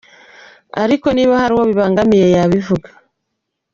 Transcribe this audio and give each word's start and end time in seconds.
Ariko 0.83 1.07
niba 1.15 1.33
hari 1.41 1.51
uwo 1.55 1.63
bibangamiye 1.69 2.27
yabivuga”. 2.35 2.89